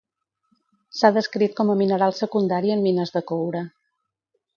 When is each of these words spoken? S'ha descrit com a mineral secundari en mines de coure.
S'ha 0.99 1.11
descrit 1.17 1.53
com 1.59 1.71
a 1.73 1.75
mineral 1.81 2.15
secundari 2.21 2.73
en 2.77 2.81
mines 2.87 3.13
de 3.19 3.23
coure. 3.33 3.63